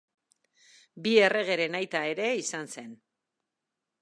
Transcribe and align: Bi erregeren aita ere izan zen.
Bi 1.03 1.13
erregeren 1.25 1.79
aita 1.81 2.01
ere 2.15 2.33
izan 2.45 2.69
zen. 2.79 2.93